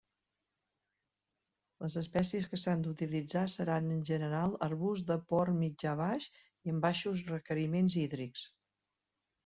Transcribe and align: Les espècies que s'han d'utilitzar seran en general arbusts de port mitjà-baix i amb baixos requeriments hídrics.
Les 1.83 1.97
espècies 2.01 2.47
que 2.53 2.59
s'han 2.63 2.81
d'utilitzar 2.87 3.45
seran 3.57 3.93
en 3.99 4.01
general 4.11 4.57
arbusts 4.71 5.07
de 5.13 5.21
port 5.35 5.57
mitjà-baix 5.61 6.29
i 6.35 6.77
amb 6.77 6.91
baixos 6.91 7.27
requeriments 7.33 8.03
hídrics. 8.05 8.53